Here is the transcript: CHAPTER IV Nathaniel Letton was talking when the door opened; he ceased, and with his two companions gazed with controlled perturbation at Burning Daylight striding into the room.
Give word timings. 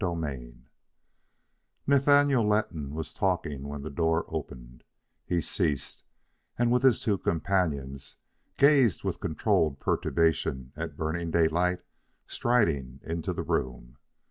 CHAPTER 0.03 0.31
IV 0.35 0.55
Nathaniel 1.85 2.43
Letton 2.43 2.95
was 2.95 3.13
talking 3.13 3.67
when 3.67 3.83
the 3.83 3.91
door 3.91 4.25
opened; 4.29 4.83
he 5.27 5.39
ceased, 5.39 6.03
and 6.57 6.71
with 6.71 6.81
his 6.81 7.01
two 7.01 7.19
companions 7.19 8.17
gazed 8.57 9.03
with 9.03 9.19
controlled 9.19 9.79
perturbation 9.79 10.71
at 10.75 10.97
Burning 10.97 11.29
Daylight 11.29 11.81
striding 12.25 12.99
into 13.03 13.31
the 13.31 13.43
room. 13.43 13.97